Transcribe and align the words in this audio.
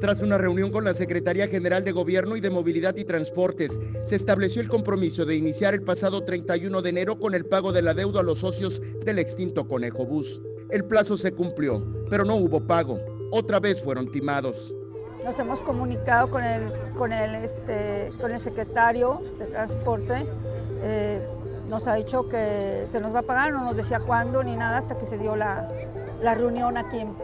Tras 0.00 0.20
una 0.20 0.36
reunión 0.36 0.70
con 0.70 0.84
la 0.84 0.92
Secretaría 0.92 1.48
General 1.48 1.82
de 1.82 1.92
Gobierno 1.92 2.36
y 2.36 2.40
de 2.40 2.50
Movilidad 2.50 2.94
y 2.96 3.04
Transportes, 3.04 3.80
se 4.04 4.14
estableció 4.14 4.60
el 4.60 4.68
compromiso 4.68 5.24
de 5.24 5.36
iniciar 5.36 5.72
el 5.72 5.82
pasado 5.82 6.22
31 6.22 6.82
de 6.82 6.90
enero 6.90 7.18
con 7.18 7.34
el 7.34 7.46
pago 7.46 7.72
del 7.72 7.88
adeudo 7.88 8.20
a 8.20 8.22
los 8.22 8.40
socios 8.40 8.82
del 9.06 9.18
extinto 9.18 9.66
Conejo 9.66 10.04
Bus. 10.04 10.42
El 10.70 10.84
plazo 10.84 11.16
se 11.16 11.32
cumplió, 11.32 11.82
pero 12.10 12.26
no 12.26 12.34
hubo 12.36 12.66
pago. 12.66 13.00
Otra 13.32 13.58
vez 13.58 13.80
fueron 13.80 14.10
timados. 14.10 14.74
Nos 15.24 15.38
hemos 15.38 15.62
comunicado 15.62 16.30
con 16.30 16.44
el, 16.44 16.70
con 16.94 17.12
el, 17.14 17.34
este, 17.34 18.10
con 18.20 18.32
el 18.32 18.38
secretario 18.38 19.22
de 19.38 19.46
Transporte. 19.46 20.26
Eh, 20.82 21.26
nos 21.68 21.86
ha 21.86 21.94
dicho 21.94 22.28
que 22.28 22.86
se 22.92 23.00
nos 23.00 23.14
va 23.14 23.20
a 23.20 23.22
pagar, 23.22 23.50
no 23.50 23.64
nos 23.64 23.74
decía 23.74 24.00
cuándo 24.00 24.42
ni 24.42 24.56
nada 24.56 24.78
hasta 24.78 24.98
que 24.98 25.06
se 25.06 25.16
dio 25.16 25.36
la, 25.36 25.68
la 26.20 26.34
reunión 26.34 26.76
aquí 26.76 26.98
en, 26.98 27.14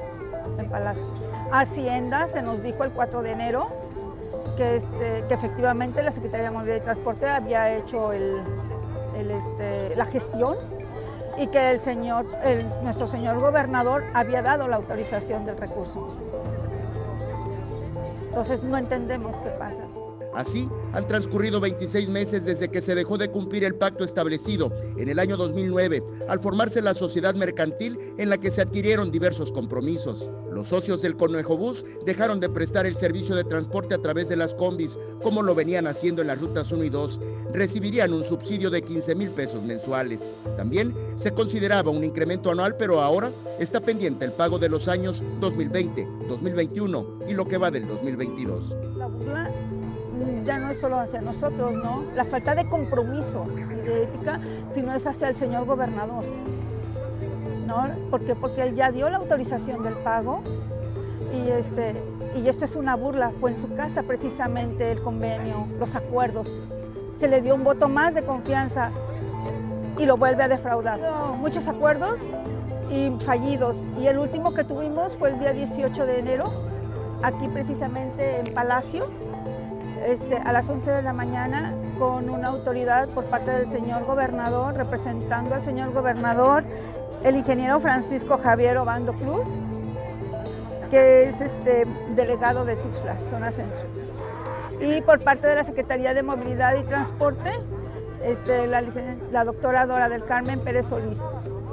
en 0.59 0.71
Palacio. 0.71 1.32
Hacienda 1.53 2.27
se 2.29 2.43
nos 2.43 2.63
dijo 2.63 2.83
el 2.83 2.93
4 2.93 3.23
de 3.23 3.31
enero 3.31 3.69
que, 4.57 4.77
este, 4.77 5.25
que 5.29 5.35
efectivamente 5.35 6.03
la 6.03 6.11
Secretaría 6.11 6.47
de 6.47 6.51
Movilidad 6.51 6.77
y 6.79 6.81
Transporte 6.81 7.29
había 7.29 7.77
hecho 7.77 8.13
este, 8.13 9.95
la 9.95 10.07
gestión 10.07 10.57
y 11.37 11.47
que 11.49 11.71
el 11.71 11.81
señor, 11.81 12.27
el, 12.43 12.69
nuestro 12.83 13.07
señor 13.07 13.39
gobernador 13.39 14.03
había 14.15 14.43
dado 14.43 14.67
la 14.67 14.77
autorización 14.77 15.45
del 15.45 15.59
recurso. 15.59 16.17
Entonces 18.29 18.63
no 18.63 18.79
entendemos 18.79 19.37
qué 19.37 19.51
pasa. 19.51 19.83
Así, 20.35 20.69
han 20.93 21.07
transcurrido 21.07 21.61
26 21.61 22.09
meses 22.09 22.47
desde 22.47 22.71
que 22.71 22.81
se 22.81 22.95
dejó 22.95 23.19
de 23.19 23.31
cumplir 23.31 23.65
el 23.65 23.75
pacto 23.75 24.05
establecido 24.05 24.73
en 24.97 25.09
el 25.09 25.19
año 25.19 25.37
2009, 25.37 26.03
al 26.29 26.41
formarse 26.41 26.81
la 26.81 26.95
sociedad 26.95 27.35
mercantil 27.35 27.99
en 28.19 28.31
la 28.31 28.39
que 28.39 28.51
se 28.51 28.63
adquirieron 28.63 29.11
diversos 29.11 29.53
compromisos. 29.53 30.31
Los 30.51 30.69
socios 30.69 31.01
del 31.01 31.17
Conejo 31.17 31.57
Bus 31.57 31.85
dejaron 32.05 32.41
de 32.41 32.51
prestar 32.51 32.87
el 32.87 32.95
servicio 32.95 33.35
de 33.35 33.45
transporte 33.45 33.95
a 33.95 34.03
través 34.03 34.29
de 34.29 34.37
las 34.37 34.55
combis, 34.55 34.99
como 35.23 35.43
lo 35.43 35.55
venían 35.55 35.87
haciendo 35.87 36.21
en 36.21 36.29
las 36.29 36.41
rutas 36.41 36.73
1 36.73 36.85
y 36.85 36.91
2. 36.91 37.21
Recibirían 37.55 38.13
un 38.13 38.23
subsidio 38.23 38.69
de 38.71 38.83
15 38.83 39.15
mil 39.15 39.31
pesos 39.31 39.63
mensuales. 39.63 40.35
También 40.57 40.95
se 41.17 41.33
consideraba 41.33 41.91
un 41.91 42.05
incremento 42.05 42.51
anual, 42.51 42.77
pero 42.77 43.01
ahora 43.01 43.33
está 43.59 43.81
pendiente 43.81 44.27
el 44.27 44.33
pago 44.33 44.59
de 44.59 44.69
los 44.69 44.89
años 44.89 45.23
2020, 45.41 46.07
2021 46.29 47.19
y 47.29 47.35
lo 47.35 47.47
que 47.47 47.57
va 47.57 47.71
del 47.71 47.87
2022. 47.87 48.77
La 48.97 49.07
burla 49.07 49.51
ya 50.45 50.59
no 50.59 50.71
es 50.71 50.81
solo 50.81 50.99
hacia 50.99 51.21
nosotros, 51.21 51.73
¿no? 51.73 52.05
La 52.15 52.25
falta 52.25 52.55
de 52.55 52.69
compromiso 52.69 53.47
y 53.57 53.87
de 53.87 54.05
ética, 54.05 54.41
sino 54.71 54.95
es 54.95 55.07
hacia 55.07 55.29
el 55.29 55.37
señor 55.37 55.67
gobernador, 55.67 56.25
¿no? 57.67 57.89
¿Por 58.11 58.21
qué? 58.23 58.35
Porque 58.35 58.63
él 58.63 58.75
ya 58.75 58.91
dio 58.91 59.09
la 59.09 59.19
autorización 59.19 59.83
del 59.83 59.95
pago 59.95 60.43
y, 61.33 61.49
este, 61.49 61.95
y 62.35 62.49
esto 62.49 62.65
es 62.65 62.77
una 62.77 62.97
burla. 62.97 63.33
Fue 63.41 63.53
en 63.53 63.61
su 63.61 63.75
casa 63.75 64.03
precisamente 64.03 64.93
el 64.93 65.03
convenio, 65.03 65.67
los 65.79 65.95
acuerdos. 65.95 66.51
Se 67.17 67.29
le 67.29 67.41
dio 67.41 67.55
un 67.55 67.65
voto 67.65 67.89
más 67.89 68.15
de 68.15 68.25
confianza 68.25 68.91
y 69.99 70.07
lo 70.07 70.17
vuelve 70.17 70.43
a 70.43 70.49
defraudar. 70.49 71.01
Muchos 71.39 71.69
acuerdos 71.69 72.21
y 72.91 73.11
fallidos. 73.25 73.77
Y 73.99 74.07
el 74.07 74.19
último 74.19 74.53
que 74.55 74.65
tuvimos 74.65 75.17
fue 75.17 75.31
el 75.31 75.39
día 75.39 75.53
18 75.53 76.07
de 76.07 76.19
enero, 76.19 76.53
aquí 77.23 77.49
precisamente 77.49 78.41
en 78.41 78.53
Palacio, 78.53 79.09
este, 80.07 80.37
a 80.37 80.53
las 80.53 80.69
11 80.69 80.91
de 80.91 81.03
la 81.03 81.13
mañana 81.13 81.75
con 81.99 82.29
una 82.31 82.49
autoridad 82.49 83.09
por 83.09 83.25
parte 83.27 83.51
del 83.51 83.67
señor 83.67 84.05
gobernador, 84.05 84.75
representando 84.75 85.55
al 85.55 85.63
señor 85.63 85.93
gobernador, 85.93 86.65
el 87.25 87.37
ingeniero 87.37 87.79
Francisco 87.81 88.39
Javier 88.43 88.79
Obando 88.79 89.13
Cruz, 89.15 89.49
que 90.91 91.25
es 91.25 91.41
este, 91.41 91.87
delegado 92.17 92.65
de 92.65 92.77
Tuxtla, 92.77 93.19
zona 93.25 93.51
centro. 93.51 93.81
Y 94.81 95.01
por 95.03 95.23
parte 95.23 95.47
de 95.47 95.55
la 95.55 95.65
Secretaría 95.65 96.13
de 96.13 96.23
Movilidad 96.23 96.77
y 96.77 96.83
Transporte, 96.83 97.53
este, 98.25 98.67
la, 98.67 99.45
doctora 99.45 99.87
Dora 99.87 100.09
del 100.09 100.25
Carmen 100.25 100.61
Pérez 100.61 100.87
Solís 100.87 101.19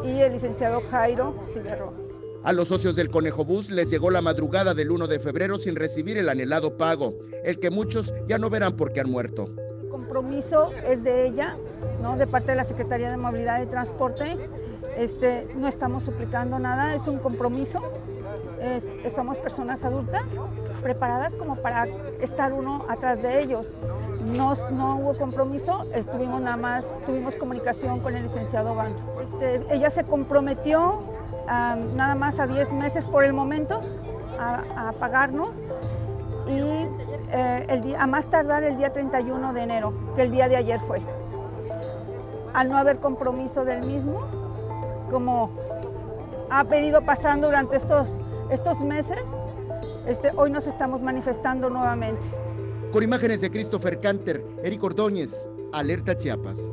y 0.03 0.22
el 0.22 0.34
licenciado 0.34 0.81
Jairo 0.89 1.35
Figueroa. 1.53 2.08
A 2.41 2.53
los 2.53 2.69
socios 2.69 2.95
del 2.95 3.09
Conejo 3.09 3.44
Bus 3.44 3.69
les 3.69 3.89
llegó 3.89 4.11
la 4.11 4.22
madrugada 4.22 4.73
del 4.73 4.91
1 4.91 5.07
de 5.07 5.19
febrero 5.19 5.59
sin 5.59 5.75
recibir 5.75 6.17
el 6.17 6.29
anhelado 6.29 6.77
pago, 6.77 7.16
el 7.44 7.59
que 7.59 7.69
muchos 7.69 8.13
ya 8.27 8.38
no 8.38 8.50
verán 8.50 8.77
porque 8.77 9.01
han 9.01 9.11
muerto. 9.11 9.50
El 9.83 9.89
compromiso 9.89 10.72
es 10.88 11.03
de 11.03 11.27
ella, 11.27 11.57
¿no? 12.01 12.16
de 12.16 12.27
parte 12.27 12.51
de 12.51 12.55
la 12.55 12.63
Secretaría 12.63 13.11
de 13.11 13.17
Movilidad 13.17 13.61
y 13.61 13.66
Transporte. 13.66 14.38
Este, 14.95 15.50
no 15.55 15.67
estamos 15.67 16.03
suplicando 16.03 16.59
nada, 16.59 16.95
es 16.95 17.07
un 17.07 17.19
compromiso. 17.19 17.81
Somos 19.13 19.38
personas 19.38 19.83
adultas 19.83 20.23
preparadas 20.81 21.35
como 21.35 21.57
para 21.57 21.88
estar 22.21 22.53
uno 22.53 22.85
atrás 22.88 23.21
de 23.21 23.41
ellos. 23.41 23.67
No, 24.23 24.53
no 24.71 24.97
hubo 24.97 25.17
compromiso, 25.17 25.85
estuvimos 25.94 26.41
nada 26.41 26.57
más, 26.57 26.85
tuvimos 27.06 27.35
comunicación 27.35 28.00
con 28.00 28.16
el 28.16 28.23
licenciado 28.23 28.75
Bancho. 28.75 29.03
Este, 29.21 29.73
ella 29.73 29.89
se 29.89 30.06
comprometió 30.06 31.01
nada 31.49 32.15
más 32.15 32.39
a 32.39 32.47
10 32.47 32.71
meses 32.73 33.05
por 33.05 33.23
el 33.23 33.33
momento 33.33 33.81
a, 34.39 34.93
pagarnos 34.99 35.55
y 36.47 36.59
eh, 37.31 37.95
a 37.97 38.07
más 38.07 38.27
tardar 38.27 38.63
el 38.63 38.77
día 38.77 38.91
31 38.91 39.53
de 39.53 39.61
enero, 39.61 39.93
que 40.15 40.23
el 40.23 40.31
día 40.31 40.47
de 40.47 40.57
ayer 40.57 40.79
fue. 40.79 41.01
Al 42.53 42.69
no 42.69 42.77
haber 42.77 42.99
compromiso 42.99 43.65
del 43.65 43.85
mismo, 43.85 44.21
como 45.09 45.51
ha 46.49 46.63
venido 46.63 47.03
pasando 47.03 47.47
durante 47.47 47.77
estos, 47.77 48.07
estos 48.49 48.79
meses, 48.79 49.19
este, 50.07 50.31
hoy 50.35 50.49
nos 50.49 50.65
estamos 50.65 51.01
manifestando 51.01 51.69
nuevamente. 51.69 52.21
Con 52.91 53.03
imágenes 53.03 53.41
de 53.41 53.51
Christopher 53.51 53.99
Canter, 53.99 54.43
Eric 54.63 54.83
Ordóñez, 54.83 55.49
Alerta 55.73 56.15
Chiapas. 56.15 56.71